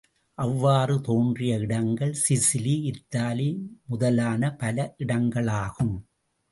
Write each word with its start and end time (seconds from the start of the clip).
அவ்வாறு 0.37 1.01
தோன்றிய 1.01 1.57
இடங்கள் 1.57 2.13
சிசிலி, 2.21 2.75
இத்தாலி 2.91 3.49
முதலான 3.85 4.53
பல 4.55 4.95
இடங்களாகும். 4.97 5.95